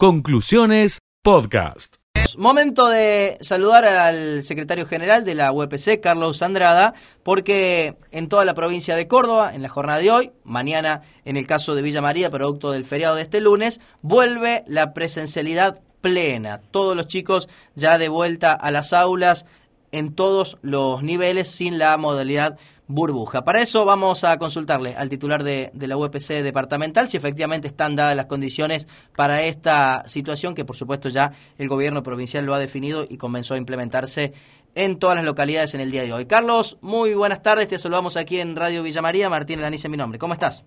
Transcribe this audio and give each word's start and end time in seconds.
Conclusiones 0.00 1.00
Podcast. 1.24 1.96
Momento 2.36 2.86
de 2.86 3.36
saludar 3.40 3.84
al 3.84 4.44
secretario 4.44 4.86
general 4.86 5.24
de 5.24 5.34
la 5.34 5.50
UPC, 5.50 5.98
Carlos 6.00 6.40
Andrada, 6.40 6.94
porque 7.24 7.96
en 8.12 8.28
toda 8.28 8.44
la 8.44 8.54
provincia 8.54 8.94
de 8.94 9.08
Córdoba, 9.08 9.52
en 9.52 9.60
la 9.60 9.68
jornada 9.68 9.98
de 9.98 10.12
hoy, 10.12 10.30
mañana 10.44 11.02
en 11.24 11.36
el 11.36 11.48
caso 11.48 11.74
de 11.74 11.82
Villa 11.82 12.00
María, 12.00 12.30
producto 12.30 12.70
del 12.70 12.84
feriado 12.84 13.16
de 13.16 13.22
este 13.22 13.40
lunes, 13.40 13.80
vuelve 14.00 14.62
la 14.68 14.94
presencialidad 14.94 15.80
plena. 16.00 16.60
Todos 16.70 16.94
los 16.94 17.08
chicos 17.08 17.48
ya 17.74 17.98
de 17.98 18.08
vuelta 18.08 18.52
a 18.52 18.70
las 18.70 18.92
aulas 18.92 19.46
en 19.92 20.14
todos 20.14 20.58
los 20.62 21.02
niveles 21.02 21.50
sin 21.50 21.78
la 21.78 21.96
modalidad 21.96 22.58
burbuja. 22.88 23.44
Para 23.44 23.60
eso 23.60 23.84
vamos 23.84 24.24
a 24.24 24.38
consultarle 24.38 24.94
al 24.96 25.10
titular 25.10 25.44
de, 25.44 25.70
la 25.74 25.96
UPC 25.96 26.42
departamental 26.42 27.08
si 27.08 27.16
efectivamente 27.16 27.68
están 27.68 27.96
dadas 27.96 28.16
las 28.16 28.26
condiciones 28.26 28.86
para 29.14 29.42
esta 29.42 30.08
situación 30.08 30.54
que 30.54 30.64
por 30.64 30.74
supuesto 30.74 31.10
ya 31.10 31.32
el 31.58 31.68
gobierno 31.68 32.02
provincial 32.02 32.46
lo 32.46 32.54
ha 32.54 32.58
definido 32.58 33.06
y 33.08 33.18
comenzó 33.18 33.54
a 33.54 33.58
implementarse 33.58 34.32
en 34.74 34.98
todas 34.98 35.16
las 35.16 35.26
localidades 35.26 35.74
en 35.74 35.80
el 35.80 35.90
día 35.90 36.02
de 36.02 36.12
hoy. 36.12 36.26
Carlos, 36.26 36.78
muy 36.80 37.14
buenas 37.14 37.42
tardes, 37.42 37.68
te 37.68 37.78
saludamos 37.78 38.16
aquí 38.16 38.40
en 38.40 38.56
Radio 38.56 38.82
Villa 38.82 39.02
María, 39.02 39.28
Martín 39.28 39.60
Lanice 39.60 39.88
mi 39.88 39.96
nombre. 39.96 40.18
¿Cómo 40.18 40.32
estás? 40.32 40.64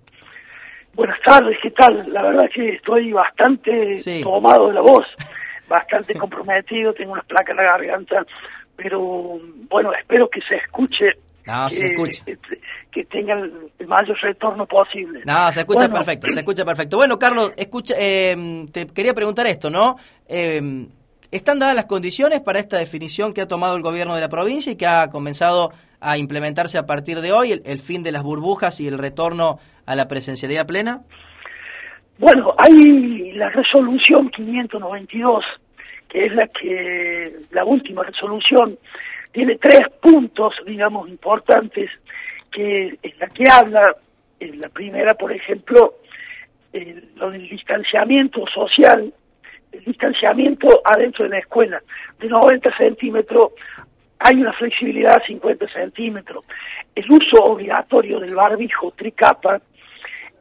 Buenas 0.94 1.20
tardes, 1.26 1.58
¿qué 1.62 1.72
tal? 1.72 2.12
La 2.12 2.22
verdad 2.22 2.46
es 2.46 2.54
que 2.54 2.70
estoy 2.76 3.14
bastante 3.14 4.00
tomado 4.22 4.68
de 4.68 4.74
la 4.74 4.82
voz, 4.82 5.06
bastante 5.70 6.14
comprometido, 6.16 6.94
tengo 6.94 7.14
unas 7.14 7.26
placas 7.26 7.52
en 7.52 7.58
la 7.58 7.64
garganta, 7.64 8.26
pero 8.82 9.40
bueno, 9.70 9.94
espero 9.94 10.30
que 10.30 10.42
se 10.42 10.56
escuche 10.56 11.06
no, 11.46 11.70
se 11.70 11.88
escucha. 11.88 12.24
Que, 12.92 13.06
tenga 13.06 13.34
el, 13.34 13.88
mayor 13.88 14.18
retorno 14.22 14.66
posible. 14.68 15.22
No, 15.26 15.52
se 15.52 15.62
escucha 15.62 15.90
perfecto, 15.90 16.28
se 16.30 16.40
escucha 16.40 16.64
perfecto. 16.64 16.98
Bueno, 16.98 17.18
Carlos, 17.18 17.52
escucha, 17.58 17.96
eh, 18.00 18.66
te 18.72 18.86
quería 18.88 19.14
preguntar 19.14 19.48
esto, 19.48 19.70
¿no? 19.70 19.98
Eh, 20.28 20.88
¿Están 21.32 21.60
dadas 21.60 21.76
las 21.76 21.86
condiciones 21.86 22.42
para 22.42 22.60
esta 22.60 22.78
definición 22.78 23.34
que 23.34 23.42
ha 23.42 23.48
tomado 23.48 23.78
el 23.78 23.82
gobierno 23.82 24.16
de 24.16 24.22
la 24.22 24.28
provincia 24.28 24.72
y 24.72 24.76
que 24.76 24.86
ha 24.86 25.10
comenzado 25.10 25.72
a 26.02 26.18
implementarse 26.18 26.78
a 26.78 26.86
partir 26.86 27.22
de 27.22 27.32
hoy, 27.32 27.62
el, 27.64 27.80
fin 27.80 28.04
de 28.04 28.12
las 28.12 28.22
burbujas 28.22 28.82
y 28.82 28.88
el 28.88 28.98
retorno 28.98 29.58
a 29.86 29.96
la 29.96 30.10
presencialidad 30.10 30.68
plena? 30.68 31.04
Bueno, 32.18 32.54
hay 32.58 33.32
la 33.32 33.50
resolución 33.50 34.30
592, 34.30 35.46
que 36.12 36.26
es 36.26 36.36
la 36.36 36.48
que 36.48 37.34
la 37.52 37.64
última 37.64 38.04
resolución 38.04 38.78
tiene 39.32 39.56
tres 39.56 39.88
puntos, 40.02 40.54
digamos, 40.66 41.08
importantes 41.08 41.90
que 42.52 42.98
en 43.02 43.14
la 43.18 43.28
que 43.28 43.46
habla, 43.50 43.96
en 44.38 44.60
la 44.60 44.68
primera, 44.68 45.14
por 45.14 45.32
ejemplo, 45.32 45.96
lo 47.16 47.32
del 47.32 47.48
distanciamiento 47.48 48.46
social, 48.48 49.14
el 49.72 49.84
distanciamiento 49.86 50.82
adentro 50.84 51.24
de 51.24 51.30
la 51.30 51.40
escuela, 51.40 51.82
de 52.20 52.28
90 52.28 52.76
centímetros 52.76 53.54
hay 54.20 54.36
una 54.36 54.52
flexibilidad 54.52 55.16
a 55.16 55.26
50 55.26 55.66
centímetros, 55.70 56.44
el 56.94 57.10
uso 57.10 57.38
obligatorio 57.38 58.20
del 58.20 58.36
barbijo 58.36 58.92
tricapa 58.92 59.62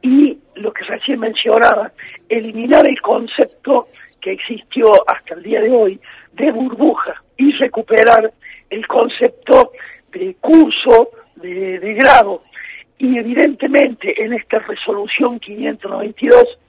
y 0.01 0.37
lo 0.55 0.73
que 0.73 0.83
recién 0.83 1.21
mencionaba, 1.21 1.93
eliminar 2.27 2.85
el 2.85 2.99
concepto 2.99 3.87
que 4.21 4.31
existió 4.31 4.85
hasta 5.07 5.33
el 5.35 5.43
día 5.43 5.61
de 5.61 5.71
hoy 5.71 5.99
de 6.33 6.51
burbuja 6.51 7.21
y 7.37 7.51
recuperar 7.53 8.31
el 8.69 8.87
concepto 8.87 9.71
de 10.11 10.35
curso, 10.39 11.09
de, 11.35 11.93
grado, 11.95 12.43
y 12.97 13.17
evidentemente 13.17 14.23
en 14.23 14.33
esta 14.33 14.59
resolución 14.59 15.39
592 15.39 16.59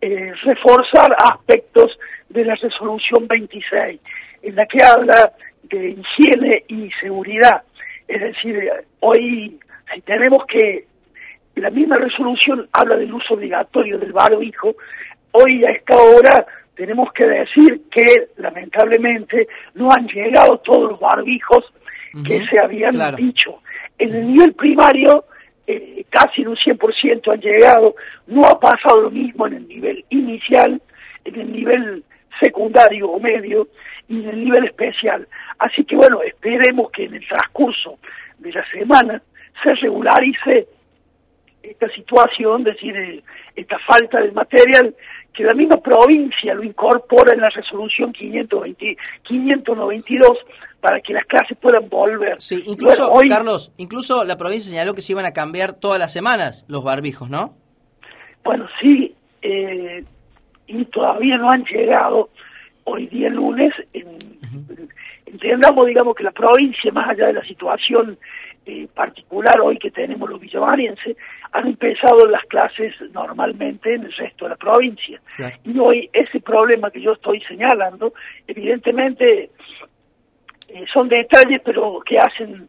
eh, 0.00 0.32
reforzar 0.42 1.16
aspectos 1.18 1.98
de 2.28 2.44
la 2.44 2.54
resolución 2.56 3.26
26, 3.26 4.00
en 4.42 4.56
la 4.56 4.66
que 4.66 4.84
habla 4.84 5.32
de 5.62 5.90
higiene 5.90 6.64
y 6.68 6.90
seguridad. 7.00 7.62
Es 8.06 8.20
decir, 8.20 8.70
hoy 9.00 9.58
si 9.94 10.00
tenemos 10.02 10.44
que, 10.46 10.86
la 11.56 11.70
misma 11.70 11.96
resolución 11.96 12.68
habla 12.72 12.96
del 12.96 13.12
uso 13.12 13.34
obligatorio 13.34 13.98
del 13.98 14.12
barbijo, 14.12 14.76
hoy 15.32 15.64
a 15.64 15.70
esta 15.70 15.96
hora 15.96 16.46
tenemos 16.78 17.12
que 17.12 17.24
decir 17.24 17.82
que 17.90 18.28
lamentablemente 18.36 19.48
no 19.74 19.90
han 19.90 20.06
llegado 20.06 20.58
todos 20.58 20.92
los 20.92 21.00
barbijos 21.00 21.64
que 22.24 22.46
se 22.46 22.56
habían 22.60 22.94
dicho. 23.16 23.60
En 23.98 24.14
el 24.14 24.28
nivel 24.28 24.54
primario 24.54 25.24
eh, 25.66 26.04
casi 26.08 26.42
en 26.42 26.48
un 26.48 26.56
100% 26.56 27.32
han 27.32 27.40
llegado, 27.40 27.96
no 28.28 28.46
ha 28.46 28.60
pasado 28.60 29.02
lo 29.02 29.10
mismo 29.10 29.48
en 29.48 29.54
el 29.54 29.68
nivel 29.68 30.04
inicial, 30.10 30.80
en 31.24 31.40
el 31.40 31.52
nivel 31.52 32.04
secundario 32.40 33.10
o 33.10 33.18
medio 33.18 33.66
y 34.06 34.22
en 34.22 34.28
el 34.28 34.44
nivel 34.44 34.66
especial. 34.66 35.26
Así 35.58 35.84
que 35.84 35.96
bueno, 35.96 36.22
esperemos 36.22 36.92
que 36.92 37.06
en 37.06 37.14
el 37.14 37.26
transcurso 37.26 37.98
de 38.38 38.52
la 38.52 38.64
semana 38.70 39.20
se 39.64 39.74
regularice 39.74 40.68
esta 41.60 41.88
situación, 41.88 42.60
es 42.60 42.74
decir, 42.74 43.24
esta 43.56 43.78
falta 43.80 44.20
de 44.20 44.30
material 44.30 44.94
que 45.32 45.44
la 45.44 45.54
misma 45.54 45.76
provincia 45.76 46.54
lo 46.54 46.64
incorpora 46.64 47.34
en 47.34 47.40
la 47.40 47.50
resolución 47.50 48.12
520, 48.12 48.96
592 49.22 50.38
para 50.80 51.00
que 51.00 51.12
las 51.12 51.24
clases 51.26 51.56
puedan 51.58 51.88
volver. 51.88 52.40
Sí, 52.40 52.62
incluso, 52.66 53.12
Carlos, 53.28 53.72
incluso 53.76 54.24
la 54.24 54.36
provincia 54.36 54.70
señaló 54.70 54.94
que 54.94 55.02
se 55.02 55.12
iban 55.12 55.26
a 55.26 55.32
cambiar 55.32 55.74
todas 55.74 55.98
las 55.98 56.12
semanas 56.12 56.64
los 56.68 56.84
barbijos, 56.84 57.28
¿no? 57.28 57.54
Bueno, 58.44 58.66
sí, 58.80 59.14
eh, 59.42 60.04
y 60.66 60.84
todavía 60.86 61.36
no 61.38 61.50
han 61.50 61.64
llegado 61.64 62.30
hoy 62.84 63.06
día 63.06 63.28
lunes. 63.28 63.72
Entendamos, 65.26 65.86
digamos, 65.86 66.14
que 66.14 66.24
la 66.24 66.30
provincia, 66.30 66.90
más 66.92 67.10
allá 67.10 67.26
de 67.26 67.34
la 67.34 67.44
situación 67.44 68.18
eh, 68.64 68.88
particular 68.94 69.60
hoy 69.60 69.78
que 69.78 69.90
tenemos 69.90 70.28
los 70.28 70.40
villamarienses, 70.40 71.16
han 71.52 71.66
empezado 71.66 72.26
las 72.26 72.44
clases 72.44 72.94
normalmente 73.12 73.94
en 73.94 74.04
el 74.04 74.12
resto 74.12 74.44
de 74.44 74.50
la 74.50 74.56
provincia. 74.56 75.20
Y 75.64 75.78
hoy 75.78 76.10
ese 76.12 76.40
problema 76.40 76.90
que 76.90 77.00
yo 77.00 77.12
estoy 77.12 77.40
señalando, 77.42 78.12
evidentemente 78.46 79.50
eh, 80.68 80.84
son 80.92 81.08
detalles, 81.08 81.60
pero 81.64 82.00
que 82.00 82.18
hacen, 82.18 82.68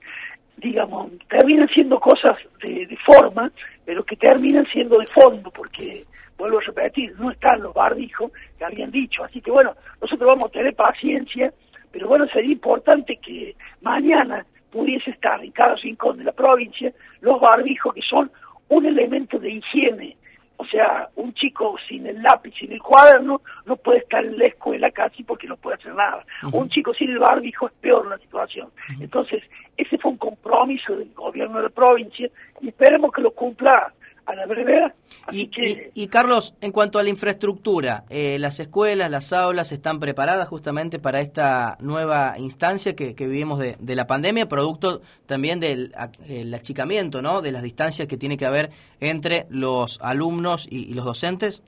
digamos, 0.57 1.11
terminan 1.27 1.67
siendo 1.69 1.99
cosas 1.99 2.37
de, 2.61 2.85
de, 2.85 2.97
forma, 2.97 3.51
pero 3.85 4.03
que 4.03 4.15
terminan 4.15 4.65
siendo 4.67 4.99
de 4.99 5.05
fondo, 5.07 5.51
porque, 5.51 6.03
vuelvo 6.37 6.59
a 6.59 6.61
repetir, 6.61 7.13
no 7.19 7.31
están 7.31 7.61
los 7.61 7.73
barbijos 7.73 8.31
que 8.57 8.65
habían 8.65 8.91
dicho. 8.91 9.23
Así 9.23 9.41
que 9.41 9.51
bueno, 9.51 9.75
nosotros 10.01 10.29
vamos 10.29 10.45
a 10.45 10.53
tener 10.53 10.75
paciencia, 10.75 11.51
pero 11.91 12.07
bueno, 12.07 12.27
sería 12.27 12.53
importante 12.53 13.17
que 13.17 13.55
mañana 13.81 14.45
pudiese 14.71 15.11
estar 15.11 15.43
en 15.43 15.51
cada 15.51 15.75
rincón 15.75 16.17
de 16.17 16.23
la 16.23 16.31
provincia 16.31 16.93
los 17.21 17.39
barbijos 17.39 17.93
que 17.93 18.01
son 18.01 18.31
un 18.69 18.85
elemento 18.85 19.37
de 19.37 19.51
higiene. 19.51 20.15
O 20.57 20.65
sea, 20.65 21.07
un 21.15 21.33
chico 21.33 21.77
sin 21.87 22.05
el 22.05 22.21
lápiz, 22.21 22.53
sin 22.59 22.73
el 22.73 22.81
cuaderno, 22.81 23.41
no 23.65 23.77
puede 23.77 23.99
estar 23.99 24.25
en 24.25 24.37
la 24.37 24.47
escuela 24.47 24.91
casi 24.91 25.23
porque 25.23 25.47
no 25.47 25.55
puede 25.55 25.77
hacer 25.77 25.95
nada. 25.95 26.25
Un 26.51 26.67
chico 26.67 26.93
sin 26.93 27.11
el 27.11 27.19
barbijo 27.19 27.67
es 27.67 27.73
peor 27.79 28.05
la 28.07 28.17
situación. 28.17 28.69
Entonces, 28.99 29.41
ese 29.77 29.97
fue 29.97 30.11
un 30.11 30.17
compromiso 30.17 30.97
del 30.97 31.13
gobierno 31.13 31.57
de 31.57 31.63
la 31.63 31.69
provincia 31.69 32.29
y 32.59 32.67
esperemos 32.67 33.13
que 33.13 33.21
lo 33.21 33.31
cumpla 33.31 33.93
a 34.29 34.35
la 34.35 34.45
brevedad. 34.45 34.93
Y, 35.31 36.07
Carlos, 36.07 36.55
en 36.61 36.71
cuanto 36.71 36.99
a 36.99 37.03
la 37.03 37.09
infraestructura, 37.09 38.03
eh, 38.09 38.37
¿las 38.39 38.59
escuelas, 38.59 39.09
las 39.09 39.33
aulas 39.33 39.71
están 39.71 39.99
preparadas 39.99 40.47
justamente 40.47 40.99
para 40.99 41.21
esta 41.21 41.77
nueva 41.79 42.35
instancia 42.37 42.95
que, 42.95 43.13
vivimos 43.17 43.59
de, 43.59 43.95
la 43.95 44.07
pandemia, 44.07 44.47
producto 44.47 45.01
también 45.25 45.59
del 45.59 45.93
el 46.27 46.53
achicamiento 46.53 47.21
¿no? 47.21 47.41
de 47.41 47.51
las 47.51 47.63
distancias 47.63 48.07
que 48.07 48.17
tiene 48.17 48.37
que 48.37 48.45
haber 48.45 48.69
entre 48.99 49.45
los 49.49 49.99
alumnos 50.01 50.67
y, 50.69 50.93
los 50.93 51.05
docentes? 51.05 51.63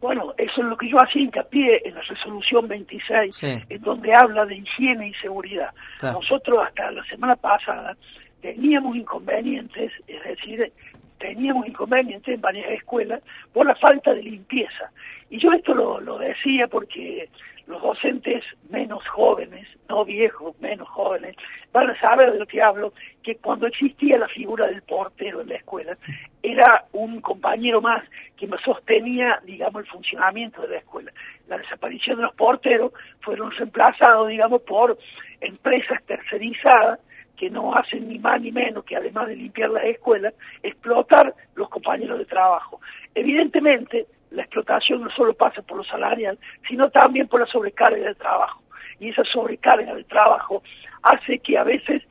Bueno, 0.00 0.34
eso 0.36 0.60
es 0.60 0.66
lo 0.66 0.76
que 0.76 0.88
yo 0.88 0.98
hacía 0.98 1.22
hincapié 1.22 1.80
en 1.84 1.94
la 1.94 2.02
resolución 2.02 2.68
26, 2.68 3.42
en 3.42 3.80
donde 3.80 4.14
habla 4.14 4.44
de 4.44 4.56
higiene 4.56 5.08
y 5.08 5.14
seguridad. 5.14 5.70
Nosotros 6.02 6.58
hasta 6.66 6.90
la 6.90 7.04
semana 7.04 7.36
pasada 7.36 7.96
teníamos 8.42 8.94
inconvenientes, 8.94 9.90
es 10.06 10.22
decir, 10.22 10.70
teníamos 11.24 11.66
inconvenientes 11.66 12.34
en 12.34 12.40
varias 12.42 12.70
escuelas 12.70 13.22
por 13.54 13.64
la 13.64 13.74
falta 13.76 14.12
de 14.12 14.22
limpieza. 14.22 14.90
Y 15.30 15.38
yo 15.38 15.52
esto 15.52 15.72
lo, 15.72 16.18
decía 16.18 16.68
porque 16.68 17.30
los 17.66 17.80
docentes 17.80 18.44
menos 18.68 19.08
jóvenes, 19.08 19.66
no 19.88 20.04
viejos, 20.04 20.54
menos 20.60 20.86
jóvenes, 20.86 21.34
van 21.72 21.88
a 21.88 21.98
saber 21.98 22.32
de 22.32 22.40
lo 22.40 22.46
que 22.46 22.60
hablo, 22.60 22.92
que 23.22 23.36
cuando 23.36 23.66
existía 23.66 24.18
la 24.18 24.28
figura 24.28 24.66
del 24.66 24.82
portero 24.82 25.40
en 25.40 25.48
la 25.48 25.54
escuela, 25.54 25.96
era 26.42 26.84
un 26.92 27.22
compañero 27.22 27.80
más 27.80 28.04
que 28.36 28.46
sostenía, 28.62 29.40
digamos, 29.44 29.82
el 29.82 29.90
funcionamiento 29.90 30.60
de 30.60 30.68
la 30.68 30.76
escuela. 30.76 31.10
La 31.48 31.56
desaparición 31.56 32.18
de 32.18 32.24
los 32.24 32.34
porteros 32.34 32.92
fueron 33.22 33.50
reemplazados, 33.50 34.28
digamos, 34.28 34.60
por 34.60 34.98
empresas 35.40 36.04
tercerizadas 36.04 37.00
que 37.36 37.50
no 37.50 37.74
hacen 37.74 38.08
ni 38.08 38.18
más 38.18 38.40
ni 38.40 38.52
menos 38.52 38.84
que 38.84 38.96
además 38.96 39.28
de 39.28 39.36
limpiar 39.36 39.70
las 39.70 39.84
escuelas, 39.84 40.34
explotar 40.62 41.34
los 41.54 41.68
compañeros 41.68 42.18
de 42.18 42.24
trabajo. 42.24 42.80
Evidentemente, 43.14 44.06
la 44.30 44.42
explotación 44.42 45.02
no 45.02 45.10
solo 45.10 45.34
pasa 45.34 45.62
por 45.62 45.78
lo 45.78 45.84
salarial, 45.84 46.38
sino 46.68 46.90
también 46.90 47.28
por 47.28 47.40
la 47.40 47.46
sobrecarga 47.46 48.08
de 48.08 48.14
trabajo. 48.14 48.62
Y 49.00 49.08
esa 49.08 49.24
sobrecarga 49.24 49.94
de 49.94 50.04
trabajo 50.04 50.62
hace 51.02 51.38
que 51.38 51.58
a 51.58 51.64
veces 51.64 52.02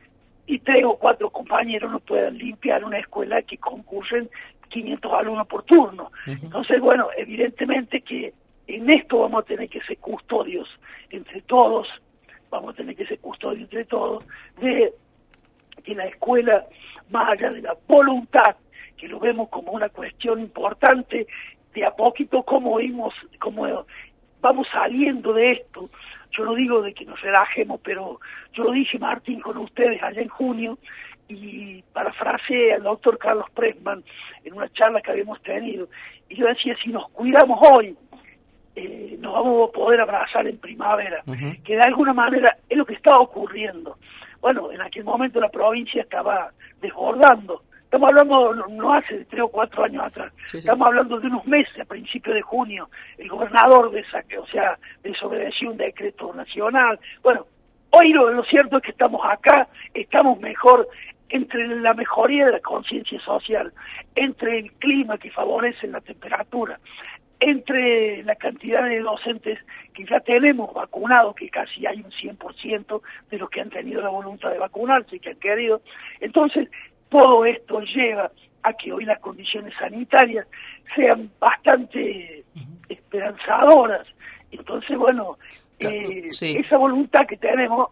y 0.45 0.59
tres 0.59 0.83
o 0.85 0.97
cuatro 0.97 1.29
compañeros 1.29 1.91
no 1.91 1.99
puedan 1.99 2.37
limpiar 2.37 2.83
una 2.83 2.99
escuela 2.99 3.41
que 3.41 3.57
concurren 3.57 4.29
500 4.69 5.13
alumnos 5.13 5.47
por 5.47 5.63
turno. 5.63 6.11
Entonces, 6.25 6.81
bueno, 6.81 7.09
evidentemente 7.15 8.01
que 8.01 8.33
en 8.67 8.89
esto 8.89 9.19
vamos 9.19 9.43
a 9.43 9.45
tener 9.45 9.69
que 9.69 9.81
ser 9.81 9.97
custodios 9.97 10.67
entre 11.09 11.41
todos, 11.41 11.87
vamos 12.49 12.73
a 12.73 12.77
tener 12.77 12.95
que 12.95 13.05
ser 13.05 13.19
custodios 13.19 13.63
entre 13.63 13.85
todos, 13.85 14.23
de 14.59 14.93
que 15.83 15.95
la 15.95 16.05
escuela, 16.05 16.65
más 17.09 17.29
allá 17.29 17.51
de 17.51 17.61
la 17.61 17.75
voluntad, 17.87 18.55
que 18.97 19.07
lo 19.07 19.19
vemos 19.19 19.49
como 19.49 19.71
una 19.71 19.89
cuestión 19.89 20.39
importante, 20.39 21.27
de 21.73 21.85
a 21.85 21.91
poquito 21.91 22.43
como 22.43 22.77
vimos, 22.77 23.13
como 23.39 23.85
vamos 24.41 24.67
saliendo 24.71 25.33
de 25.33 25.51
esto. 25.51 25.89
Yo 26.31 26.45
no 26.45 26.55
digo 26.55 26.81
de 26.81 26.93
que 26.93 27.05
nos 27.05 27.19
relajemos, 27.21 27.79
pero 27.83 28.19
yo 28.53 28.63
lo 28.63 28.71
dije, 28.71 28.97
Martín, 28.99 29.39
con 29.39 29.57
ustedes 29.57 30.01
allá 30.01 30.21
en 30.21 30.29
junio, 30.29 30.77
y 31.27 31.81
parafraseé 31.93 32.73
al 32.73 32.83
doctor 32.83 33.17
Carlos 33.17 33.49
Pressman 33.53 34.03
en 34.43 34.53
una 34.53 34.69
charla 34.69 35.01
que 35.01 35.11
habíamos 35.11 35.41
tenido, 35.41 35.87
y 36.29 36.35
yo 36.35 36.47
decía, 36.47 36.75
si 36.83 36.89
nos 36.89 37.09
cuidamos 37.09 37.59
hoy, 37.71 37.95
eh, 38.75 39.17
nos 39.19 39.33
vamos 39.33 39.69
a 39.69 39.71
poder 39.71 40.01
abrazar 40.01 40.47
en 40.47 40.57
primavera, 40.57 41.23
que 41.63 41.75
de 41.75 41.81
alguna 41.81 42.13
manera 42.13 42.57
es 42.67 42.77
lo 42.77 42.85
que 42.85 42.95
está 42.95 43.11
ocurriendo. 43.13 43.97
Bueno, 44.43 44.69
en 44.73 44.81
aquel 44.81 45.05
momento 45.05 45.39
la 45.39 45.47
provincia 45.47 46.01
estaba 46.01 46.51
desbordando. 46.81 47.63
Estamos 47.85 48.09
hablando, 48.09 48.53
no 48.67 48.93
hace 48.93 49.23
tres 49.23 49.43
o 49.43 49.47
cuatro 49.47 49.85
años 49.85 50.03
atrás, 50.03 50.33
estamos 50.51 50.85
hablando 50.85 51.17
de 51.17 51.27
unos 51.27 51.45
meses, 51.45 51.79
a 51.79 51.85
principios 51.85 52.35
de 52.35 52.41
junio, 52.41 52.89
el 53.17 53.29
gobernador 53.29 53.89
de 53.91 54.03
o 54.37 54.47
sea, 54.47 54.77
desobedeció 55.01 55.71
un 55.71 55.77
decreto 55.77 56.33
nacional. 56.33 56.99
Bueno, 57.21 57.45
hoy 57.91 58.11
lo, 58.11 58.31
lo 58.31 58.43
cierto 58.43 58.77
es 58.77 58.83
que 58.83 58.91
estamos 58.91 59.21
acá, 59.23 59.69
estamos 59.93 60.37
mejor 60.41 60.89
entre 61.29 61.65
la 61.79 61.93
mejoría 61.93 62.47
de 62.47 62.51
la 62.51 62.59
conciencia 62.59 63.19
social, 63.21 63.71
entre 64.13 64.59
el 64.59 64.73
clima 64.73 65.17
que 65.17 65.31
favorece 65.31 65.87
la 65.87 66.01
temperatura, 66.01 66.79
entre 67.43 68.23
la 68.23 68.35
cantidad 68.35 68.83
de 68.85 68.99
docentes 68.99 69.59
que 69.93 70.05
ya 70.05 70.19
tenemos 70.21 70.73
vacunados, 70.73 71.35
que 71.35 71.49
casi 71.49 71.85
hay 71.85 71.97
un 72.01 72.11
100% 72.11 73.01
de 73.29 73.37
los 73.37 73.49
que 73.49 73.61
han 73.61 73.69
tenido 73.69 74.01
la 74.01 74.09
voluntad 74.09 74.51
de 74.51 74.59
vacunarse 74.59 75.17
y 75.17 75.19
que 75.19 75.31
han 75.31 75.39
querido. 75.39 75.81
Entonces, 76.19 76.69
todo 77.09 77.45
esto 77.45 77.81
lleva 77.81 78.31
a 78.63 78.73
que 78.73 78.93
hoy 78.93 79.05
las 79.05 79.19
condiciones 79.19 79.73
sanitarias 79.77 80.47
sean 80.95 81.29
bastante 81.39 82.45
esperanzadoras. 82.87 84.07
Entonces, 84.51 84.97
bueno, 84.97 85.37
eh, 85.79 86.29
esa 86.29 86.77
voluntad 86.77 87.27
que 87.27 87.37
tenemos, 87.37 87.89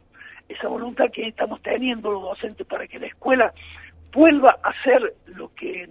esa 0.47 0.69
voluntad 0.69 1.11
que 1.11 1.27
estamos 1.27 1.61
teniendo 1.61 2.11
los 2.11 2.21
docentes 2.21 2.65
para 2.65 2.87
que 2.87 2.99
la 2.99 3.07
escuela 3.07 3.53
vuelva 4.13 4.57
a 4.63 4.73
ser 4.83 5.13
lo 5.25 5.53
que 5.55 5.89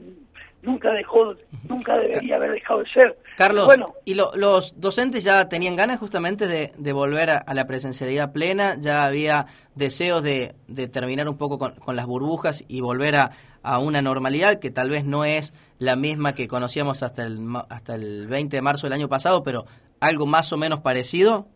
nunca 0.63 0.91
dejó, 0.93 1.35
nunca 1.69 1.97
debería 1.97 2.37
haber 2.37 2.53
dejado 2.53 2.81
de 2.81 2.91
ser. 2.91 3.19
Carlos, 3.37 3.67
bueno, 3.67 3.95
¿y 4.05 4.15
los 4.15 4.79
docentes 4.81 5.25
ya 5.25 5.49
tenían 5.49 5.77
ganas 5.77 5.99
justamente 5.99 6.47
de, 6.47 6.93
volver 6.93 7.31
a, 7.31 7.55
la 7.55 7.67
presencialidad 7.67 8.33
plena? 8.33 8.77
¿Ya 8.79 9.05
había 9.05 9.47
deseos 9.75 10.23
de, 10.23 10.55
terminar 10.93 11.29
un 11.29 11.39
poco 11.39 11.59
con, 11.59 11.97
las 11.97 12.07
burbujas 12.07 12.65
y 12.69 12.81
volver 12.81 13.17
a, 13.17 13.31
una 13.79 14.03
normalidad 14.03 14.59
que 14.59 14.71
tal 14.71 14.91
vez 14.91 15.05
no 15.05 15.25
es 15.25 15.53
la 15.79 15.97
misma 15.97 16.35
que 16.35 16.49
conocíamos 16.49 17.03
hasta 17.03 17.25
el, 17.25 17.39
hasta 17.69 17.95
el 17.95 18.27
20 18.27 18.57
de 18.57 18.63
marzo 18.63 18.87
del 18.87 18.95
año 18.95 19.09
pasado, 19.09 19.43
pero 19.43 19.65
algo 20.01 20.27
más 20.27 20.53
o 20.53 20.57
menos 20.57 20.81
parecido? 20.81 21.47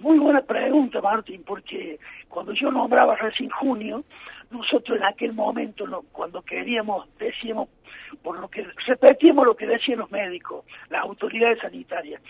Muy 0.00 0.18
buena 0.18 0.42
pregunta, 0.42 1.00
Martín, 1.00 1.42
porque 1.46 1.98
cuando 2.28 2.52
yo 2.52 2.70
nombraba 2.70 3.16
recién 3.16 3.48
junio, 3.50 4.04
nosotros 4.50 4.98
en 4.98 5.04
aquel 5.04 5.32
momento, 5.32 5.84
cuando 6.12 6.42
queríamos, 6.42 7.08
decíamos, 7.18 7.68
por 8.16 8.38
lo 8.38 8.48
que 8.48 8.66
repetimos 8.86 9.46
lo 9.46 9.56
que 9.56 9.66
decían 9.66 9.98
los 9.98 10.10
médicos, 10.10 10.64
las 10.90 11.02
autoridades 11.02 11.58
sanitarias. 11.60 12.20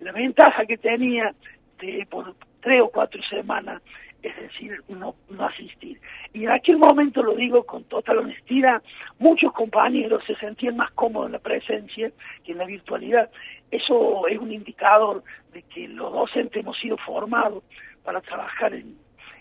La 0.00 0.12
ventaja 0.12 0.66
que 0.66 0.76
tenía 0.76 1.34
de 1.80 2.06
por 2.08 2.34
tres 2.60 2.80
o 2.82 2.88
cuatro 2.88 3.22
semanas, 3.22 3.82
es 4.22 4.36
decir, 4.36 4.82
no, 4.88 5.14
no 5.28 5.46
asistir. 5.46 6.00
Y 6.32 6.44
en 6.44 6.50
aquel 6.50 6.78
momento, 6.78 7.22
lo 7.22 7.34
digo 7.34 7.64
con 7.64 7.84
total 7.84 8.18
honestidad, 8.18 8.82
muchos 9.18 9.52
compañeros 9.52 10.22
se 10.26 10.34
sentían 10.36 10.76
más 10.76 10.90
cómodos 10.92 11.26
en 11.26 11.32
la 11.32 11.38
presencia 11.38 12.10
que 12.44 12.52
en 12.52 12.58
la 12.58 12.64
virtualidad. 12.64 13.30
Eso 13.70 14.26
es 14.26 14.38
un 14.38 14.52
indicador 14.52 15.22
de 15.52 15.62
que 15.62 15.88
los 15.88 16.12
docentes 16.12 16.62
hemos 16.62 16.78
sido 16.78 16.96
formados 16.98 17.62
para 18.02 18.20
trabajar 18.20 18.74
en, 18.74 18.96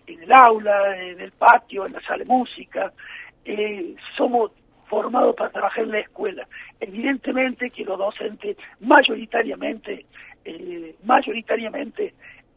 en 0.07 0.23
el 0.23 0.31
aula, 0.31 0.97
en 1.01 1.19
el 1.19 1.31
patio, 1.31 1.85
en 1.85 1.93
la 1.93 2.01
sala 2.01 2.19
de 2.19 2.25
música. 2.25 2.93
Eh, 3.43 3.95
somos 4.17 4.51
formados 4.87 5.35
para 5.35 5.51
trabajar 5.51 5.83
en 5.83 5.91
la 5.91 5.99
escuela. 5.99 6.47
Evidentemente 6.79 7.69
que 7.69 7.83
los 7.83 7.97
docentes 7.97 8.57
mayoritariamente, 8.79 10.05
eh, 10.43 10.95
mayoritariamente, 11.03 12.13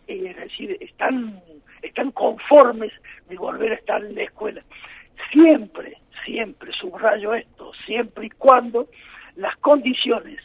eh, 0.07 0.31
es 0.31 0.37
decir, 0.37 0.77
están, 0.81 1.41
están 1.83 2.11
conformes 2.13 2.93
de 3.29 3.37
volver 3.37 3.73
a 3.73 3.77
estar 3.77 4.05
en 4.05 4.15
la 4.15 4.23
escuela. 4.25 4.63
Siempre, 5.33 5.97
siempre, 6.25 6.73
subrayo 6.73 7.35
esto, 7.35 7.73
siempre 7.87 8.27
y 8.27 8.31
cuando 8.31 8.89
las 9.37 9.57
condiciones 9.59 10.41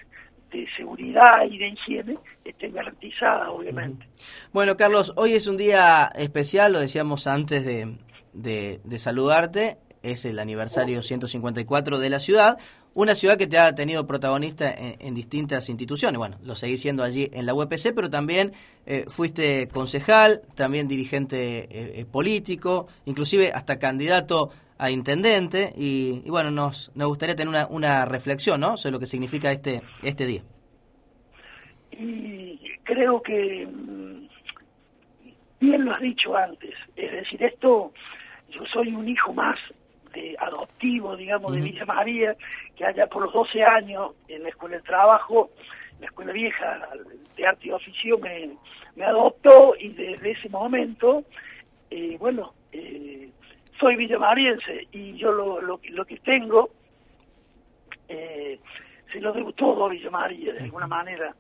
de 0.51 0.67
seguridad 0.77 1.45
y 1.49 1.57
de 1.57 1.69
higiene 1.69 2.17
estén 2.45 2.73
garantizadas, 2.73 3.49
obviamente. 3.49 4.05
Bueno, 4.51 4.77
Carlos, 4.77 5.13
hoy 5.15 5.33
es 5.33 5.47
un 5.47 5.57
día 5.57 6.09
especial, 6.15 6.73
lo 6.73 6.79
decíamos 6.79 7.25
antes 7.25 7.65
de, 7.65 7.97
de, 8.33 8.99
saludarte, 8.99 9.77
es 10.03 10.25
el 10.25 10.37
aniversario 10.37 11.01
154 11.01 11.97
de 11.97 12.09
la 12.09 12.19
ciudad, 12.19 12.59
una 12.93 13.15
ciudad 13.15 13.37
que 13.37 13.47
te 13.47 13.57
ha 13.57 13.73
tenido 13.73 14.05
protagonista 14.05 14.71
en, 14.71 15.15
distintas 15.15 15.69
instituciones. 15.69 16.19
Bueno, 16.19 16.37
lo 16.43 16.55
seguís 16.55 16.81
siendo 16.81 17.03
allí 17.03 17.29
en 17.33 17.45
la 17.45 17.55
UPC, 17.55 17.93
pero 17.95 18.09
también 18.09 18.51
eh, 18.85 19.05
fuiste 19.07 19.67
concejal, 19.69 20.41
también 20.55 20.87
dirigente 20.87 21.63
eh, 21.63 21.67
eh, 21.71 22.05
político, 22.05 22.87
inclusive 23.05 23.51
hasta 23.51 23.79
candidato 23.79 24.51
a 24.77 24.91
intendente. 24.91 25.73
Y, 25.75 26.21
bueno, 26.29 26.51
nos, 26.51 26.91
nos 26.93 27.07
gustaría 27.07 27.35
tener 27.35 27.49
una, 27.49 27.65
una 27.67 28.05
reflexión 28.05 28.61
¿no? 28.61 28.77
sobre 28.77 28.91
lo 28.93 28.99
que 28.99 29.07
significa 29.07 29.51
este, 29.51 29.81
este 30.03 30.27
día. 30.27 30.43
Y 31.91 32.59
creo 32.83 33.21
que 33.21 33.65
mm, 33.65 34.27
bien 35.59 35.85
lo 35.85 35.93
has 35.93 36.01
dicho 36.01 36.35
antes, 36.35 36.75
es 36.95 37.11
decir, 37.11 37.41
esto, 37.43 37.91
yo 38.49 38.65
soy 38.71 38.89
un 38.93 39.07
hijo 39.07 39.33
más 39.33 39.57
de 40.13 40.35
adoptivo, 40.39 41.15
digamos, 41.15 41.53
de 41.53 41.61
Villa 41.61 41.85
María, 41.85 42.35
que 42.75 42.85
allá 42.85 43.07
por 43.07 43.23
los 43.23 43.33
12 43.33 43.63
años 43.63 44.11
en 44.27 44.43
la 44.43 44.49
escuela 44.49 44.77
de 44.77 44.83
trabajo, 44.83 45.49
la 45.99 46.05
escuela 46.05 46.31
vieja 46.31 46.87
de 47.35 47.47
arte 47.47 47.67
y 47.67 47.71
oficio 47.71 48.17
me, 48.19 48.51
me 48.95 49.05
adoptó 49.05 49.75
y 49.79 49.89
desde 49.89 50.31
ese 50.31 50.49
momento, 50.49 51.23
eh, 51.89 52.17
bueno, 52.19 52.53
eh, 52.71 53.29
soy 53.79 53.95
villamariense 53.95 54.87
y 54.91 55.13
yo 55.17 55.31
lo, 55.31 55.61
lo, 55.61 55.79
lo 55.89 56.05
que 56.05 56.17
tengo 56.17 56.69
eh, 58.07 58.59
se 59.11 59.21
lo 59.21 59.31
debo 59.31 59.51
todo 59.53 59.85
a 59.85 59.89
Villa 59.89 60.09
María 60.09 60.53
de 60.53 60.61
alguna 60.61 60.87
manera. 60.87 61.35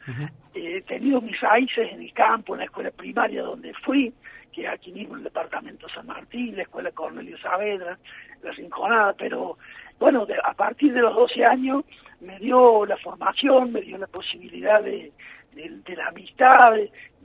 he 0.53 0.81
tenido 0.81 1.21
mis 1.21 1.39
raíces 1.39 1.91
en 1.91 2.01
el 2.01 2.13
campo, 2.13 2.53
en 2.53 2.59
la 2.59 2.65
escuela 2.65 2.91
primaria 2.91 3.41
donde 3.41 3.73
fui, 3.73 4.13
que 4.53 4.67
aquí 4.67 4.91
mismo 4.91 5.15
en 5.15 5.19
el 5.19 5.23
departamento 5.25 5.89
San 5.89 6.05
Martín, 6.05 6.55
la 6.55 6.63
escuela 6.63 6.91
Cornelio 6.91 7.37
Saavedra, 7.39 7.97
la 8.41 8.51
Rinconada, 8.51 9.13
pero 9.13 9.57
bueno, 9.99 10.25
a 10.43 10.53
partir 10.53 10.93
de 10.93 11.01
los 11.01 11.15
12 11.15 11.43
años 11.43 11.83
me 12.21 12.39
dio 12.39 12.85
la 12.85 12.97
formación, 12.97 13.73
me 13.73 13.81
dio 13.81 13.97
la 13.97 14.07
posibilidad 14.07 14.81
de, 14.81 15.11
de, 15.53 15.95
la 15.95 16.07
amistad, 16.07 16.75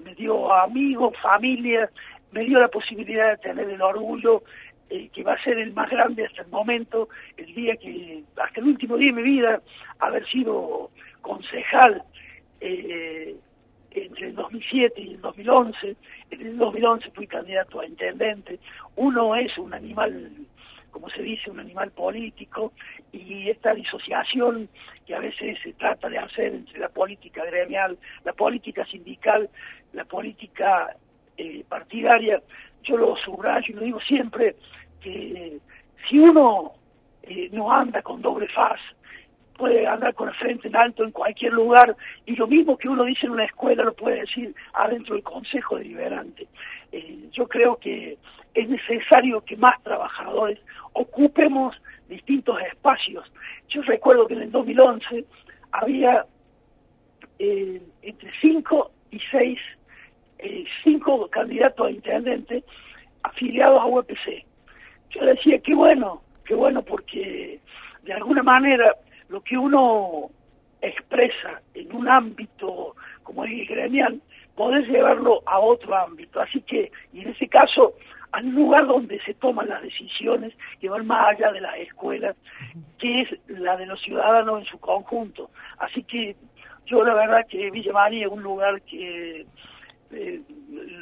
me 0.04 0.14
dio 0.14 0.52
amigos, 0.52 1.14
familia, 1.22 1.88
me 2.32 2.44
dio 2.44 2.58
la 2.58 2.68
posibilidad 2.68 3.30
de 3.30 3.36
tener 3.38 3.68
el 3.70 3.80
orgullo 3.80 4.42
eh, 4.90 5.08
que 5.12 5.22
va 5.22 5.34
a 5.34 5.42
ser 5.42 5.58
el 5.58 5.72
más 5.72 5.90
grande 5.90 6.26
hasta 6.26 6.42
el 6.42 6.48
momento, 6.48 7.08
el 7.36 7.54
día 7.54 7.76
que, 7.76 8.22
hasta 8.36 8.60
el 8.60 8.66
último 8.66 8.96
día 8.96 9.12
de 9.12 9.20
mi 9.20 9.22
vida, 9.22 9.60
haber 9.98 10.26
sido 10.28 10.90
concejal 11.20 12.02
eh, 12.60 13.36
entre 13.90 14.28
el 14.28 14.34
2007 14.34 15.00
y 15.00 15.14
el 15.14 15.20
2011. 15.20 15.96
En 16.30 16.40
el 16.40 16.58
2011 16.58 17.10
fui 17.10 17.26
candidato 17.26 17.80
a 17.80 17.86
intendente. 17.86 18.58
Uno 18.96 19.34
es 19.34 19.56
un 19.58 19.74
animal, 19.74 20.30
como 20.90 21.08
se 21.10 21.22
dice, 21.22 21.50
un 21.50 21.60
animal 21.60 21.90
político 21.90 22.72
y 23.12 23.48
esta 23.48 23.74
disociación 23.74 24.68
que 25.06 25.14
a 25.14 25.20
veces 25.20 25.58
se 25.62 25.72
trata 25.74 26.08
de 26.08 26.18
hacer 26.18 26.54
entre 26.54 26.78
la 26.78 26.88
política 26.88 27.44
gremial, 27.44 27.98
la 28.24 28.32
política 28.32 28.84
sindical, 28.86 29.48
la 29.92 30.04
política 30.04 30.94
eh, 31.36 31.64
partidaria, 31.68 32.42
yo 32.82 32.96
lo 32.96 33.16
subrayo 33.16 33.66
y 33.68 33.72
lo 33.72 33.82
digo 33.82 34.00
siempre, 34.00 34.56
que 35.00 35.58
si 36.08 36.18
uno 36.18 36.72
eh, 37.22 37.48
no 37.52 37.70
anda 37.70 38.02
con 38.02 38.22
doble 38.22 38.48
faz, 38.48 38.80
puede 39.58 39.86
andar 39.86 40.14
con 40.14 40.28
el 40.28 40.34
frente 40.36 40.68
en 40.68 40.76
alto 40.76 41.04
en 41.04 41.10
cualquier 41.10 41.52
lugar 41.52 41.94
y 42.24 42.36
lo 42.36 42.46
mismo 42.46 42.78
que 42.78 42.88
uno 42.88 43.04
dice 43.04 43.26
en 43.26 43.32
una 43.32 43.44
escuela 43.44 43.82
lo 43.82 43.92
puede 43.92 44.20
decir 44.20 44.54
adentro 44.72 45.14
del 45.14 45.24
Consejo 45.24 45.76
Deliberante. 45.76 46.46
Eh, 46.92 47.28
yo 47.32 47.46
creo 47.48 47.76
que 47.76 48.16
es 48.54 48.68
necesario 48.68 49.42
que 49.42 49.56
más 49.56 49.82
trabajadores 49.82 50.58
ocupemos 50.92 51.76
distintos 52.08 52.58
espacios. 52.62 53.30
Yo 53.68 53.82
recuerdo 53.82 54.26
que 54.26 54.34
en 54.34 54.42
el 54.42 54.52
2011 54.52 55.24
había 55.72 56.24
eh, 57.40 57.82
entre 58.02 58.30
5 58.40 58.90
y 59.10 59.20
6, 59.30 59.58
eh, 60.38 60.64
cinco 60.84 61.28
candidatos 61.28 61.88
a 61.88 61.90
intendente 61.90 62.62
afiliados 63.24 63.80
a 63.80 63.86
UPC. 63.86 64.46
Yo 65.10 65.24
decía, 65.24 65.58
qué 65.58 65.74
bueno, 65.74 66.22
qué 66.44 66.54
bueno, 66.54 66.82
porque 66.82 67.60
de 68.04 68.12
alguna 68.12 68.44
manera 68.44 68.94
lo 69.28 69.40
que 69.42 69.56
uno 69.56 70.30
expresa 70.80 71.60
en 71.74 71.94
un 71.94 72.08
ámbito 72.08 72.94
como 73.22 73.44
el 73.44 73.66
gremial, 73.66 74.20
podés 74.54 74.88
llevarlo 74.88 75.42
a 75.46 75.58
otro 75.58 75.94
ámbito. 75.94 76.40
Así 76.40 76.60
que, 76.62 76.90
y 77.12 77.20
en 77.20 77.28
ese 77.28 77.48
caso, 77.48 77.94
al 78.32 78.48
lugar 78.48 78.86
donde 78.86 79.20
se 79.20 79.34
toman 79.34 79.68
las 79.68 79.82
decisiones 79.82 80.52
que 80.80 80.88
van 80.88 81.06
más 81.06 81.34
allá 81.34 81.52
de 81.52 81.60
las 81.60 81.76
escuelas, 81.78 82.36
que 82.98 83.22
es 83.22 83.28
la 83.48 83.76
de 83.76 83.86
los 83.86 84.00
ciudadanos 84.02 84.60
en 84.60 84.64
su 84.66 84.78
conjunto. 84.78 85.50
Así 85.78 86.02
que 86.02 86.36
yo 86.86 87.04
la 87.04 87.14
verdad 87.14 87.46
que 87.48 87.70
Villa 87.70 87.92
María 87.92 88.26
es 88.26 88.32
un 88.32 88.42
lugar 88.42 88.80
que 88.82 89.46
eh, 90.10 90.40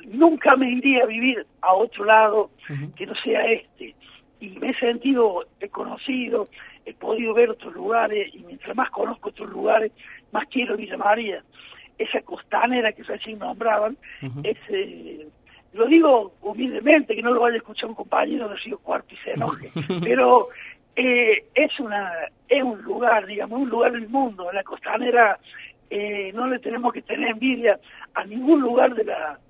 nunca 0.06 0.56
me 0.56 0.70
iría 0.70 1.04
a 1.04 1.06
vivir 1.06 1.46
a 1.62 1.74
otro 1.74 2.04
lado 2.04 2.50
que 2.96 3.06
no 3.06 3.14
sea 3.16 3.44
este. 3.46 3.94
Y 4.40 4.50
me 4.50 4.70
he 4.70 4.74
sentido, 4.74 5.46
he 5.60 5.68
conocido, 5.68 6.48
he 6.86 6.94
podido 6.94 7.34
ver 7.34 7.50
otros 7.50 7.74
lugares 7.74 8.32
y 8.32 8.38
mientras 8.38 8.74
más 8.74 8.90
conozco 8.90 9.30
otros 9.30 9.50
lugares, 9.50 9.92
más 10.32 10.46
quiero 10.46 10.76
Villa 10.76 10.96
María. 10.96 11.42
Esa 11.98 12.20
costanera 12.22 12.92
que 12.92 13.02
recién 13.02 13.38
nombraban, 13.38 13.96
ese, 14.44 15.26
lo 15.72 15.86
digo 15.86 16.34
humildemente, 16.42 17.16
que 17.16 17.22
no 17.22 17.32
lo 17.32 17.40
vaya 17.40 17.54
a 17.54 17.58
escuchar 17.58 17.88
un 17.88 17.96
compañero 17.96 18.48
de 18.48 18.56
Río 18.56 18.78
Cuarto 18.78 19.14
y 19.14 19.16
se 19.18 19.32
enoje, 19.32 19.70
pero 20.04 20.48
eh, 20.94 21.46
es 21.54 21.80
una 21.80 22.12
es 22.48 22.62
un 22.62 22.80
lugar, 22.82 23.26
digamos, 23.26 23.60
un 23.60 23.68
lugar 23.68 23.92
del 23.92 24.08
mundo. 24.08 24.50
La 24.52 24.62
costanera 24.62 25.38
eh, 25.90 26.30
no 26.34 26.46
le 26.46 26.60
tenemos 26.60 26.92
que 26.92 27.02
tener 27.02 27.30
envidia 27.30 27.80
a 28.14 28.24
ningún 28.24 28.60
lugar 28.60 28.94
de 28.94 29.04
la 29.04 29.40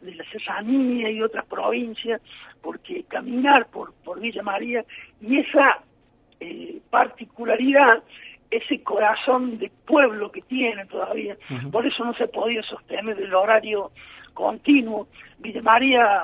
de 0.00 0.14
la 0.16 0.24
Cesanía 0.32 1.10
y 1.10 1.22
otras 1.22 1.44
provincias, 1.46 2.20
porque 2.60 3.04
caminar 3.04 3.66
por, 3.66 3.92
por 4.04 4.18
Villa 4.18 4.42
María 4.42 4.84
y 5.20 5.38
esa 5.38 5.80
eh, 6.42 6.78
particularidad, 6.90 8.02
ese 8.50 8.82
corazón 8.82 9.58
de 9.58 9.70
pueblo 9.86 10.30
que 10.30 10.42
tiene 10.42 10.84
todavía, 10.86 11.36
por 11.70 11.86
eso 11.86 12.04
no 12.04 12.14
se 12.14 12.28
podía 12.28 12.62
sostener 12.62 13.18
el 13.18 13.34
horario 13.34 13.92
continuo. 14.34 15.08
Villa 15.38 15.62
María 15.62 16.22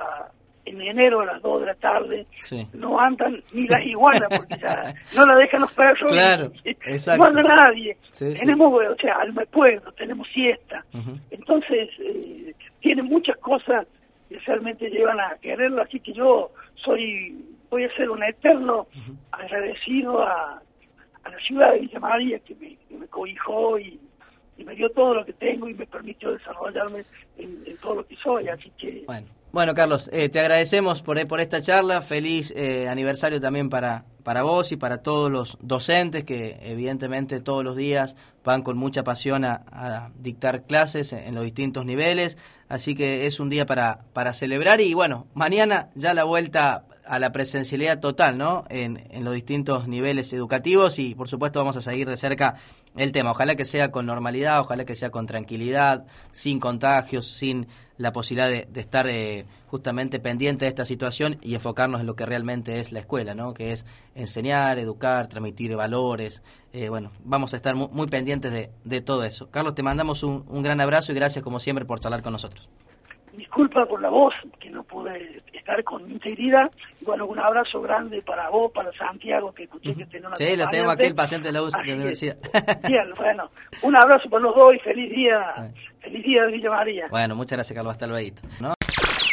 en 0.69 0.81
enero 0.83 1.21
a 1.21 1.27
las 1.27 1.43
2 1.43 1.61
de 1.61 1.67
la 1.67 1.75
tarde 1.75 2.27
no 2.75 3.01
andan 3.01 3.43
ni 3.53 3.67
las 3.67 3.85
iguanas 3.87 4.29
porque 4.29 4.59
ya 4.61 4.95
no 5.17 5.27
la 5.27 5.37
dejan 5.37 5.63
los 5.63 5.73
perros 5.73 6.11
claro, 6.13 6.53
no 7.19 7.25
anda 7.25 7.43
nadie. 7.43 7.97
Tenemos 8.19 8.73
o 8.73 8.97
sea 9.01 9.15
alma 9.21 9.43
pueblo 9.51 9.93
tenemos 9.93 10.29
siesta. 10.29 10.85
Entonces 11.31 11.89
eh, 12.01 12.55
tiene 12.81 13.03
muchas 13.03 13.37
cosas 13.39 13.87
que 14.29 14.39
realmente 14.41 14.91
llevan 14.91 15.19
a 15.21 15.37
quererlo 15.41 15.83
así 15.83 16.01
que 16.01 16.13
yo 16.13 16.51
soy 16.75 17.35
voy 17.71 17.85
a 17.85 17.97
ser 17.97 18.11
un 18.11 18.23
eterno 18.23 18.87
agradecido 19.33 20.23
a, 20.23 20.63
a 21.25 21.31
la 21.31 21.39
ciudad 21.41 21.73
de 21.73 21.81
Villa 21.81 22.01
María 22.01 22.39
que 22.41 22.55
me, 22.55 22.77
que 22.89 22.97
me 22.97 23.07
cobijó 23.07 23.79
y 23.79 24.01
y 24.59 24.65
me 24.65 24.75
dio 24.75 24.91
todo 24.91 25.15
lo 25.15 25.25
que 25.25 25.33
tengo 25.33 25.69
y 25.69 25.75
me 25.75 25.87
permitió 25.87 26.33
desarrollarme 26.33 27.05
en, 27.39 27.65
todo 27.81 27.95
lo 27.95 28.07
que 28.07 28.17
soy, 28.17 28.49
así 28.49 28.73
que... 28.77 29.05
Bueno, 29.07 29.29
bueno 29.53 29.73
Carlos, 29.73 30.11
eh, 30.13 30.29
te 30.29 30.41
agradecemos 30.41 31.01
por, 31.03 31.25
por 31.29 31.41
esta 31.41 31.63
charla, 31.63 32.03
feliz 32.03 32.53
eh, 32.57 32.89
aniversario 32.89 33.41
también 33.41 33.71
para, 33.71 34.05
para 34.25 34.43
vos 34.43 34.73
y 34.73 34.77
para 34.77 34.99
todos 34.99 35.31
los 35.31 35.59
docentes 35.61 36.25
que 36.25 36.59
evidentemente 36.61 37.41
todos 37.41 37.63
los 37.63 37.77
días 37.77 38.17
van 38.45 38.63
con 38.63 38.77
mucha 38.77 39.05
pasión 39.05 39.45
a, 39.45 40.11
dictar 40.19 40.65
clases 40.65 41.13
en, 41.13 41.37
los 41.37 41.45
distintos 41.45 41.87
niveles, 41.87 42.37
así 42.69 42.97
que 42.97 43.27
es 43.27 43.39
un 43.39 43.51
día 43.51 43.65
para, 43.65 44.01
para 44.13 44.35
celebrar 44.35 44.81
y 44.81 44.93
bueno, 44.93 45.29
mañana 45.35 45.91
ya 45.95 46.15
la 46.15 46.25
vuelta 46.25 46.85
a 47.09 47.19
la 47.19 47.33
presencialidad 47.33 48.00
total, 48.00 48.38
¿no? 48.38 48.65
En, 48.69 49.07
en, 49.11 49.25
los 49.25 49.35
distintos 49.35 49.88
niveles 49.88 50.33
educativos 50.33 50.99
y 50.99 51.15
por 51.15 51.29
supuesto 51.29 51.59
vamos 51.59 51.77
a 51.77 51.83
seguir 51.83 52.09
de 52.09 52.17
cerca 52.17 52.57
el 52.97 53.12
tema. 53.12 53.31
Ojalá 53.31 53.57
que 53.57 53.65
sea 53.65 53.91
con 53.91 54.07
normalidad, 54.07 54.61
ojalá 54.61 54.85
que 54.85 54.97
sea 54.97 55.11
con 55.11 55.27
tranquilidad, 55.27 56.07
sin 56.33 56.61
contagios, 56.61 57.27
sin 57.27 57.67
la 57.97 58.12
posibilidad 58.12 58.49
de, 58.49 58.81
estar 58.81 59.09
eh, 59.09 59.45
justamente 59.67 60.21
pendiente 60.21 60.65
de 60.65 60.69
esta 60.69 60.85
situación 60.85 61.38
y 61.43 61.55
enfocarnos 61.55 62.00
en 62.00 62.07
lo 62.07 62.15
que 62.15 62.27
realmente 62.27 62.79
es 62.79 62.93
la 62.93 63.00
escuela, 63.00 63.35
¿no? 63.35 63.55
Que 63.55 63.73
es 63.73 63.85
enseñar, 64.15 64.79
educar, 64.79 65.27
transmitir 65.27 65.75
valores. 65.77 66.43
Eh, 66.73 66.88
bueno, 66.88 67.11
vamos 67.25 67.53
a 67.55 67.57
estar 67.57 67.75
muy, 67.75 68.07
pendientes 68.07 68.53
de, 68.53 68.71
de, 68.85 69.00
todo 69.00 69.25
eso. 69.25 69.50
Carlos, 69.50 69.75
te 69.75 69.83
mandamos 69.83 70.23
un, 70.23 70.45
un 70.49 70.62
gran 70.62 70.81
abrazo 70.81 71.12
y 71.12 71.17
gracias 71.17 71.43
como 71.43 71.61
siempre 71.61 71.85
por 71.85 72.00
charlar 72.00 72.23
con 72.23 72.33
nosotros 72.33 72.69
disculpa 73.38 73.87
por 73.87 74.02
la 74.02 74.11
voz, 74.11 74.35
que 74.61 74.68
no 74.68 74.83
pude 74.83 75.42
estar 75.52 75.83
con 75.85 76.11
integridad. 76.11 76.71
Bueno, 77.00 77.26
un 77.26 77.38
abrazo 77.38 77.80
grande 77.80 78.21
para 78.23 78.50
vos, 78.50 78.71
para 78.73 78.92
Santiago, 78.92 79.52
que 79.52 79.64
escuché 79.64 79.95
que 79.95 80.04
tenía 80.07 80.28
una 80.28 80.37
Sí, 80.37 80.57
lo 80.57 80.68
tengo 80.68 80.90
aquí, 80.90 81.04
el 81.04 81.14
paciente 81.14 81.49
de 81.49 81.52
la, 81.52 81.62
universidad. 81.62 82.37
bien, 82.88 83.11
bueno, 83.16 83.49
un 83.83 83.97
abrazo 83.97 84.28
para 84.28 84.42
los 84.42 84.54
dos 84.54 84.75
y 84.75 84.78
feliz 84.80 85.11
día, 85.11 85.73
feliz 86.00 86.25
día 86.25 86.42
de 86.42 86.52
Villa 86.52 86.71
María. 86.71 87.07
Bueno, 87.11 87.37
muchas 87.37 87.57
gracias, 87.57 87.75
Carlos, 87.75 87.92
hasta 87.92 88.07
luego. 88.07 88.37
¿no? 88.61 88.75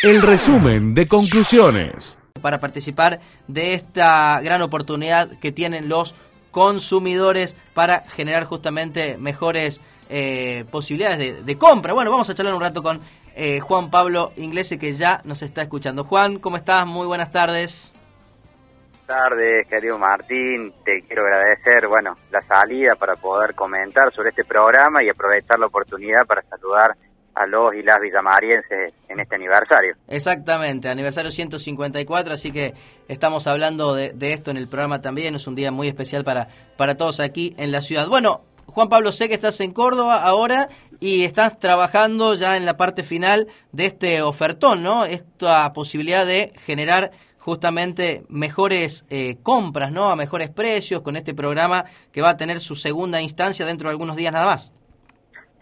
El 0.03 0.21
resumen 0.21 0.93
de 0.93 1.07
conclusiones. 1.07 2.21
Para 2.41 2.59
participar 2.59 3.19
de 3.47 3.73
esta 3.73 4.39
gran 4.41 4.61
oportunidad 4.61 5.39
que 5.39 5.51
tienen 5.51 5.89
los 5.89 6.15
consumidores 6.51 7.55
para 7.73 8.01
generar 8.01 8.43
justamente 8.43 9.17
mejores 9.17 9.81
eh, 10.09 10.63
posibilidades 10.69 11.17
de, 11.17 11.43
de, 11.43 11.57
compra. 11.57 11.93
Bueno, 11.93 12.11
vamos 12.11 12.29
a 12.29 12.35
charlar 12.35 12.53
un 12.53 12.61
rato 12.61 12.83
con 12.83 12.99
eh, 13.35 13.59
Juan 13.59 13.91
Pablo 13.91 14.31
Inglese, 14.37 14.79
que 14.79 14.93
ya 14.93 15.21
nos 15.25 15.41
está 15.41 15.61
escuchando. 15.61 16.03
Juan, 16.03 16.39
¿cómo 16.39 16.57
estás? 16.57 16.87
Muy 16.87 17.05
buenas 17.05 17.31
tardes. 17.31 17.93
Buenas 19.07 19.23
tardes, 19.29 19.67
querido 19.67 19.99
Martín. 19.99 20.73
Te 20.83 21.03
quiero 21.03 21.23
agradecer, 21.23 21.87
bueno, 21.87 22.15
la 22.31 22.41
salida 22.41 22.95
para 22.95 23.15
poder 23.15 23.53
comentar 23.53 24.11
sobre 24.13 24.29
este 24.29 24.45
programa 24.45 25.03
y 25.03 25.09
aprovechar 25.09 25.59
la 25.59 25.67
oportunidad 25.67 26.25
para 26.25 26.41
saludar 26.43 26.95
a 27.35 27.45
los 27.45 27.75
y 27.75 27.83
las 27.83 27.99
villamarienses 27.99 28.93
en 29.09 29.19
este 29.19 29.35
aniversario. 29.35 29.95
Exactamente, 30.07 30.87
aniversario 30.87 31.31
154, 31.31 32.33
así 32.33 32.51
que 32.51 32.73
estamos 33.09 33.45
hablando 33.45 33.93
de, 33.93 34.13
de, 34.13 34.31
esto 34.31 34.51
en 34.51 34.57
el 34.57 34.69
programa 34.69 35.01
también, 35.01 35.35
es 35.35 35.45
un 35.45 35.53
día 35.53 35.69
muy 35.69 35.89
especial 35.89 36.23
para, 36.23 36.47
para 36.77 36.95
todos 36.95 37.19
aquí 37.19 37.53
en 37.57 37.73
la 37.73 37.81
ciudad. 37.81 38.07
Bueno, 38.07 38.41
Juan 38.67 38.89
Pablo, 38.89 39.11
sé 39.11 39.27
que 39.27 39.35
estás 39.35 39.59
en 39.61 39.71
Córdoba 39.71 40.21
ahora 40.23 40.69
y 40.99 41.23
estás 41.23 41.59
trabajando 41.59 42.35
ya 42.35 42.57
en 42.57 42.65
la 42.65 42.77
parte 42.77 43.03
final 43.03 43.47
de 43.71 43.85
este 43.85 44.21
ofertón, 44.21 44.83
¿no? 44.83 45.05
Esta 45.05 45.71
posibilidad 45.71 46.25
de 46.25 46.51
generar 46.65 47.11
justamente 47.37 48.23
mejores 48.27 49.05
eh, 49.09 49.37
compras, 49.43 49.91
¿no? 49.91 50.09
A 50.09 50.15
mejores 50.15 50.49
precios 50.49 51.03
con 51.03 51.15
este 51.15 51.33
programa 51.33 51.85
que 52.11 52.21
va 52.21 52.31
a 52.31 52.37
tener 52.37 52.59
su 52.59 52.75
segunda 52.75 53.21
instancia 53.21 53.65
dentro 53.65 53.87
de 53.87 53.91
algunos 53.91 54.15
días 54.15 54.33
nada 54.33 54.47
más. 54.47 54.71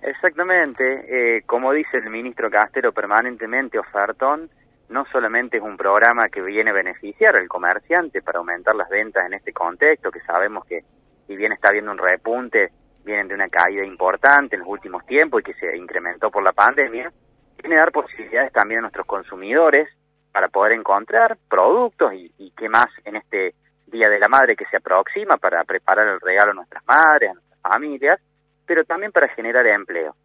Exactamente, 0.01 1.37
eh, 1.37 1.43
como 1.45 1.71
dice 1.71 1.97
el 1.97 2.09
ministro 2.09 2.49
Castero 2.49 2.91
permanentemente, 2.91 3.79
ofertón 3.79 4.49
no 4.89 5.05
solamente 5.11 5.57
es 5.57 5.63
un 5.63 5.77
programa 5.77 6.29
que 6.29 6.41
viene 6.41 6.71
a 6.71 6.73
beneficiar 6.73 7.35
al 7.35 7.47
comerciante 7.47 8.21
para 8.21 8.39
aumentar 8.39 8.75
las 8.75 8.89
ventas 8.89 9.25
en 9.25 9.33
este 9.33 9.53
contexto, 9.53 10.11
que 10.11 10.19
sabemos 10.21 10.65
que 10.65 10.83
si 11.27 11.35
bien 11.35 11.51
está 11.51 11.69
habiendo 11.69 11.91
un 11.91 11.97
repunte 11.97 12.71
vienen 13.03 13.27
de 13.27 13.35
una 13.35 13.49
caída 13.49 13.85
importante 13.85 14.55
en 14.55 14.61
los 14.61 14.69
últimos 14.69 15.05
tiempos 15.05 15.41
y 15.41 15.43
que 15.43 15.53
se 15.55 15.75
incrementó 15.77 16.31
por 16.31 16.43
la 16.43 16.53
pandemia, 16.53 17.11
tiene 17.57 17.77
dar 17.77 17.91
posibilidades 17.91 18.51
también 18.51 18.79
a 18.79 18.81
nuestros 18.81 19.05
consumidores 19.05 19.89
para 20.31 20.49
poder 20.49 20.73
encontrar 20.73 21.37
productos 21.47 22.13
y, 22.13 22.51
qué 22.57 22.67
más 22.67 22.87
en 23.05 23.15
este 23.15 23.55
Día 23.87 24.09
de 24.09 24.19
la 24.19 24.27
Madre 24.27 24.55
que 24.55 24.65
se 24.65 24.77
aproxima 24.77 25.37
para 25.37 25.63
preparar 25.63 26.07
el 26.07 26.19
regalo 26.19 26.51
a 26.51 26.55
nuestras 26.55 26.83
madres, 26.85 27.29
a 27.29 27.33
nuestras 27.33 27.59
familias, 27.61 28.19
pero 28.65 28.83
también 28.83 29.11
para 29.11 29.27
generar 29.29 29.67
empleo. 29.67 30.15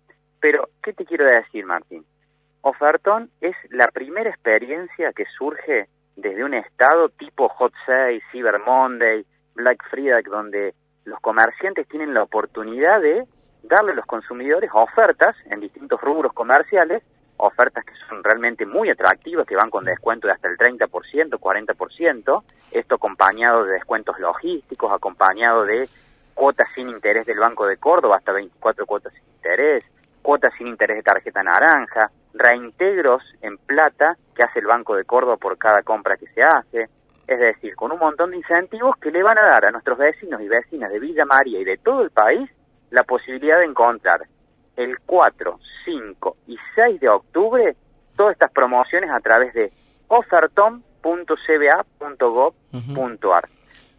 Pero, 0.40 0.70
¿qué 0.82 0.94
te 0.94 1.04
quiero 1.04 1.26
decir, 1.26 1.66
Martín? 1.66 2.04
Ofertón 2.62 3.30
es 3.40 3.54
la 3.70 3.88
primera 3.88 4.30
experiencia 4.30 5.12
que 5.12 5.24
surge 5.36 5.88
desde 6.16 6.44
un 6.44 6.54
estado 6.54 7.10
tipo 7.10 7.48
Hot 7.48 7.72
Sale, 7.84 8.22
Cyber 8.32 8.58
Monday, 8.60 9.24
Black 9.54 9.84
Friday, 9.90 10.22
donde 10.22 10.74
los 11.08 11.20
comerciantes 11.20 11.88
tienen 11.88 12.14
la 12.14 12.22
oportunidad 12.22 13.00
de 13.00 13.26
darle 13.62 13.92
a 13.92 13.96
los 13.96 14.06
consumidores 14.06 14.70
ofertas 14.72 15.34
en 15.46 15.60
distintos 15.60 16.00
rubros 16.00 16.32
comerciales, 16.32 17.02
ofertas 17.38 17.84
que 17.84 17.94
son 18.08 18.22
realmente 18.22 18.66
muy 18.66 18.90
atractivas, 18.90 19.46
que 19.46 19.56
van 19.56 19.70
con 19.70 19.84
descuento 19.84 20.26
de 20.26 20.34
hasta 20.34 20.48
el 20.48 20.56
30%, 20.56 20.88
40%, 21.38 22.42
esto 22.72 22.94
acompañado 22.94 23.64
de 23.64 23.72
descuentos 23.72 24.18
logísticos, 24.18 24.92
acompañado 24.92 25.64
de 25.64 25.88
cuotas 26.34 26.68
sin 26.74 26.88
interés 26.88 27.26
del 27.26 27.38
Banco 27.38 27.66
de 27.66 27.78
Córdoba, 27.78 28.16
hasta 28.16 28.32
24 28.32 28.86
cuotas 28.86 29.12
sin 29.14 29.24
interés, 29.34 29.84
cuotas 30.22 30.52
sin 30.58 30.66
interés 30.66 30.98
de 30.98 31.02
tarjeta 31.02 31.42
naranja, 31.42 32.10
reintegros 32.34 33.22
en 33.40 33.56
plata 33.58 34.16
que 34.34 34.42
hace 34.42 34.58
el 34.58 34.66
Banco 34.66 34.94
de 34.94 35.04
Córdoba 35.04 35.36
por 35.36 35.58
cada 35.58 35.82
compra 35.82 36.16
que 36.16 36.26
se 36.28 36.42
hace, 36.42 36.88
es 37.28 37.38
decir, 37.38 37.76
con 37.76 37.92
un 37.92 37.98
montón 37.98 38.30
de 38.30 38.38
incentivos 38.38 38.96
que 38.96 39.10
le 39.10 39.22
van 39.22 39.38
a 39.38 39.42
dar 39.46 39.66
a 39.66 39.70
nuestros 39.70 39.98
vecinos 39.98 40.40
y 40.40 40.48
vecinas 40.48 40.90
de 40.90 40.98
Villa 40.98 41.26
María 41.26 41.60
y 41.60 41.64
de 41.64 41.76
todo 41.76 42.00
el 42.02 42.10
país 42.10 42.50
la 42.90 43.02
posibilidad 43.04 43.58
de 43.58 43.66
encontrar 43.66 44.22
el 44.76 44.98
4, 45.04 45.60
5 45.84 46.36
y 46.46 46.56
6 46.74 47.00
de 47.00 47.08
octubre 47.10 47.76
todas 48.16 48.32
estas 48.32 48.50
promociones 48.50 49.10
a 49.10 49.20
través 49.20 49.52
de 49.52 49.70
oferton.cba.gov.ar. 52.18 53.48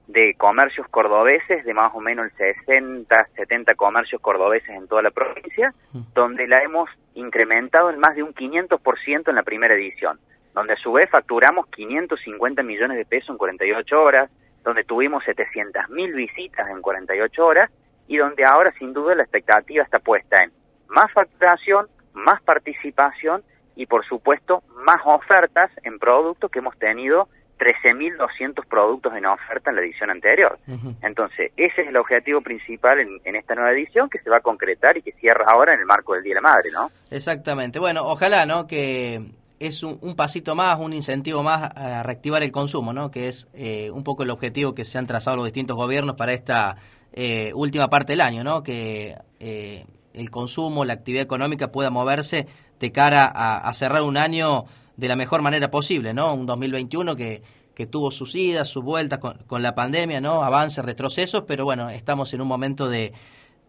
de 0.09 0.35
comercios 0.35 0.89
cordobeses, 0.89 1.65
de 1.65 1.73
más 1.73 1.93
o 1.95 2.00
menos 2.00 2.27
el 2.27 2.55
60, 2.67 3.29
70 3.37 3.75
comercios 3.77 4.21
cordobeses 4.21 4.71
en 4.71 4.89
toda 4.89 5.03
la 5.03 5.12
provincia, 5.12 5.73
donde 6.15 6.49
la 6.49 6.65
hemos 6.65 6.91
incrementado 7.15 7.91
en 7.91 8.00
más 8.00 8.17
de 8.17 8.25
un 8.25 8.35
500% 8.35 9.29
en 9.29 9.35
la 9.37 9.45
primera 9.45 9.75
edición, 9.75 10.19
donde 10.54 10.75
a 10.75 10.76
su 10.76 10.92
vez 10.92 11.09
facturamos 11.11 11.66
550 11.69 12.62
millones 12.62 12.97
de 12.97 13.04
pesos 13.04 13.30
en 13.30 13.38
48 13.38 14.02
horas, 14.02 14.30
donde 14.64 14.85
tuvimos 14.85 15.25
700 15.25 15.88
mil 15.90 16.12
visitas 16.12 16.69
en 16.69 16.83
48 16.83 17.47
horas 17.47 17.71
y 18.09 18.16
donde 18.16 18.45
ahora 18.45 18.73
sin 18.78 18.92
duda 18.92 19.14
la 19.14 19.23
expectativa 19.23 19.85
está 19.85 19.99
puesta 19.99 20.42
en 20.42 20.52
más 20.88 21.12
facturación, 21.12 21.87
más 22.12 22.42
participación 22.42 23.42
y 23.76 23.87
por 23.87 24.04
supuesto 24.04 24.62
más 24.85 25.00
ofertas 25.04 25.71
en 25.85 25.99
productos 25.99 26.50
que 26.50 26.59
hemos 26.59 26.76
tenido 26.78 27.28
13.200 27.61 28.66
productos 28.66 29.14
en 29.14 29.26
oferta 29.26 29.71
en 29.71 29.76
la 29.76 29.83
edición 29.83 30.11
anterior. 30.11 30.59
Entonces, 31.02 31.52
ese 31.59 31.83
es 31.83 31.88
el 31.88 31.97
objetivo 31.99 32.40
principal 32.40 33.00
en, 33.00 33.21
en 33.23 33.37
esta 33.37 33.54
nueva 33.54 33.73
edición 33.73 34.09
que 34.09 34.19
se 34.19 34.30
va 34.30 34.38
a 34.38 34.40
concretar 34.40 34.97
y 34.97 35.02
que 35.02 35.12
cierra 35.12 35.45
ahora 35.47 35.75
en 35.75 35.80
el 35.80 35.87
marco 35.87 36.14
del 36.14 36.23
Día 36.23 36.30
de 36.30 36.40
la 36.40 36.49
Madre, 36.49 36.71
¿no? 36.73 36.90
Exactamente. 37.11 37.78
Bueno, 37.78 38.07
ojalá, 38.07 38.47
¿no? 38.47 38.66
Que 38.66 39.21
es 39.61 39.83
un, 39.83 39.99
pasito 40.17 40.55
más, 40.55 40.79
un 40.81 40.95
incentivo 40.95 41.43
más 41.43 41.71
a 41.76 42.02
reactivar 42.02 42.43
el 42.43 42.50
consumo, 42.50 42.95
¿no? 42.95 43.11
Que 43.11 43.29
es 43.29 43.47
eh, 43.52 43.90
un 43.90 44.02
poco 44.02 44.23
el 44.23 44.31
objetivo 44.31 44.75
que 44.75 44.87
se 44.87 44.97
han 44.97 45.07
trazado 45.07 45.37
los 45.37 45.45
distintos 45.45 45.76
gobiernos 45.76 46.17
para 46.17 46.33
esta 46.33 46.79
eh, 47.12 47.52
última 47.55 47.90
parte 47.90 48.14
del 48.14 48.23
año, 48.23 48.43
¿no? 48.43 48.62
Que 48.62 49.19
eh, 49.38 49.85
el 50.14 50.31
consumo, 50.31 50.87
la 50.87 50.95
actividad 50.95 51.23
económica 51.23 51.71
pueda 51.71 51.91
moverse 51.91 52.47
de 52.78 52.91
cara 52.91 53.26
a, 53.26 53.58
a 53.58 53.75
cerrar 53.75 54.00
un 54.02 54.17
año 54.17 54.65
de 54.97 55.08
la 55.08 55.15
mejor 55.15 55.43
manera 55.43 55.71
posible, 55.71 56.15
¿no? 56.15 56.32
Un 56.32 56.47
2021 56.47 57.15
que, 57.15 57.43
que 57.75 57.87
tuvo 57.87 58.11
sus 58.11 58.34
idas, 58.34 58.67
sus 58.67 58.82
vueltas 58.82 59.19
con, 59.19 59.37
con 59.47 59.63
la 59.63 59.75
pandemia, 59.75 60.23
¿no? 60.23 60.43
Avances, 60.43 60.82
retrocesos, 60.82 61.45
pero 61.47 61.67
bueno, 61.67 61.91
estamos 61.91 62.32
en 62.32 62.41
un 62.41 62.49
momento 62.49 62.89
de, 62.89 63.13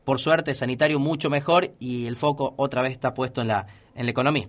por 0.06 0.20
suerte, 0.20 0.56
sanitario 0.56 1.00
mucho 1.00 1.30
mejor 1.30 1.74
y 1.80 2.06
el 2.06 2.16
foco 2.16 2.54
otra 2.56 2.82
vez 2.82 2.94
está 2.94 3.14
puesto 3.14 3.42
en 3.42 3.50
la, 3.50 3.68
en 3.94 4.06
la 4.06 4.12
economía. 4.12 4.48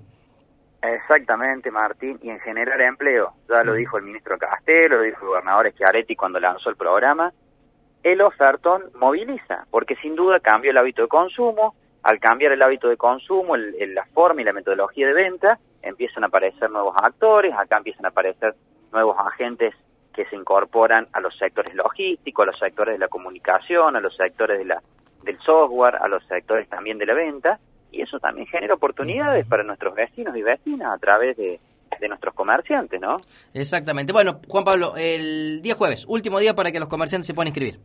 Exactamente, 0.83 1.71
Martín, 1.71 2.19
y 2.23 2.31
en 2.31 2.41
generar 2.41 2.81
empleo. 2.81 3.33
Ya 3.49 3.63
lo 3.63 3.75
dijo 3.75 3.99
el 3.99 4.05
ministro 4.05 4.37
Castelo, 4.37 4.97
lo 4.97 5.03
dijo 5.03 5.21
el 5.23 5.29
gobernador 5.29 5.71
Schiaretti 5.71 6.17
cuando 6.17 6.41
lanzó 6.41 6.71
el 6.71 6.77
programa. 6.77 7.33
El 8.03 8.21
ofertón 8.21 8.83
moviliza, 8.97 9.65
porque 9.71 9.95
sin 9.97 10.17
duda 10.17 10.41
cambió 10.41 10.73
el 10.73 10.79
hábito 10.79 11.03
de 11.03 11.09
consumo. 11.09 11.77
Al 12.03 12.19
cambiar 12.19 12.51
el 12.51 12.63
hábito 12.63 12.89
de 12.89 12.97
consumo, 12.97 13.55
el- 13.55 13.77
el- 13.79 13.95
la 13.95 14.05
forma 14.07 14.41
y 14.41 14.45
la 14.45 14.53
metodología 14.53 15.07
de 15.07 15.13
venta, 15.13 15.59
empiezan 15.83 16.25
a 16.25 16.27
aparecer 16.27 16.69
nuevos 16.69 16.97
actores, 17.01 17.55
acá 17.57 17.77
empiezan 17.77 18.07
a 18.07 18.09
aparecer 18.09 18.55
nuevos 18.93 19.17
agentes 19.25 19.73
que 20.13 20.25
se 20.27 20.35
incorporan 20.35 21.07
a 21.13 21.21
los 21.21 21.37
sectores 21.39 21.75
logísticos, 21.77 22.43
a 22.43 22.47
los 22.47 22.59
sectores 22.59 22.95
de 22.95 22.99
la 22.99 23.09
comunicación, 23.09 23.95
a 23.95 24.01
los 24.01 24.17
sectores 24.17 24.59
de 24.59 24.65
la, 24.65 24.83
del 25.23 25.39
software, 25.39 25.95
a 25.95 26.09
los 26.09 26.27
sectores 26.27 26.69
también 26.69 26.99
de 26.99 27.07
la 27.07 27.15
venta, 27.15 27.61
y 27.93 28.03
eso 28.03 28.19
también 28.19 28.49
genera 28.49 28.75
oportunidades 28.75 29.47
para 29.47 29.63
nuestros 29.63 29.95
vecinos 29.95 30.37
y 30.37 30.43
vecinas 30.43 30.95
a 30.95 30.99
través 30.99 31.37
de, 31.37 31.61
de 32.01 32.09
nuestros 32.09 32.35
comerciantes, 32.35 33.01
¿no? 33.01 33.19
Exactamente. 33.55 34.13
Bueno, 34.13 34.41
Juan 34.49 34.65
Pablo, 34.65 34.95
el 34.97 35.63
día 35.63 35.75
jueves, 35.75 36.05
último 36.09 36.41
día 36.41 36.55
para 36.55 36.73
que 36.73 36.81
los 36.81 36.89
comerciantes 36.89 37.27
se 37.27 37.35
puedan 37.35 37.49
inscribir. 37.49 37.79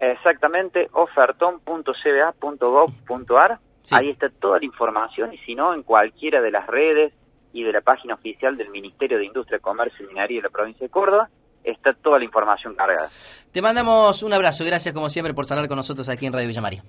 Exactamente, 0.00 0.88
oferton.cba.gov.ar. 0.92 3.58
Sí. 3.82 3.94
Ahí 3.94 4.10
está 4.10 4.28
toda 4.28 4.58
la 4.58 4.66
información 4.66 5.32
y 5.32 5.38
si 5.38 5.54
no, 5.54 5.72
en 5.72 5.82
cualquiera 5.82 6.42
de 6.42 6.50
las 6.50 6.66
redes 6.66 7.14
y 7.52 7.62
de 7.62 7.72
la 7.72 7.80
página 7.80 8.14
oficial 8.14 8.56
del 8.56 8.68
Ministerio 8.68 9.18
de 9.18 9.24
Industria, 9.24 9.58
Comercio 9.60 10.04
y 10.04 10.08
Minería 10.08 10.38
de 10.38 10.42
la 10.42 10.50
provincia 10.50 10.86
de 10.86 10.90
Córdoba, 10.90 11.30
está 11.64 11.94
toda 11.94 12.18
la 12.18 12.24
información 12.24 12.74
cargada. 12.74 13.08
Te 13.50 13.62
mandamos 13.62 14.22
un 14.22 14.34
abrazo 14.34 14.64
gracias 14.64 14.94
como 14.94 15.08
siempre 15.08 15.32
por 15.32 15.50
hablar 15.50 15.68
con 15.68 15.76
nosotros 15.76 16.06
aquí 16.08 16.26
en 16.26 16.34
Radio 16.34 16.48
Villa 16.48 16.60
María. 16.60 16.82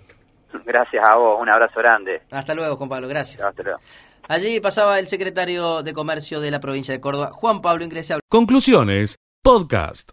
Gracias 0.66 1.04
a 1.08 1.16
vos, 1.16 1.40
un 1.42 1.50
abrazo 1.50 1.80
grande. 1.80 2.22
Hasta 2.32 2.54
luego, 2.54 2.76
Juan 2.78 2.90
Pablo, 2.90 3.08
gracias. 3.08 3.42
Hasta 3.42 3.64
luego. 3.64 3.80
Allí 4.28 4.60
pasaba 4.60 5.00
el 5.00 5.08
secretario 5.08 5.82
de 5.82 5.94
Comercio 5.94 6.40
de 6.40 6.52
la 6.52 6.60
provincia 6.60 6.94
de 6.94 7.02
Córdoba, 7.02 7.32
Juan 7.32 7.62
Pablo 7.62 7.84
Ingresable. 7.84 8.22
Conclusiones, 8.30 9.18
podcast. 9.42 10.12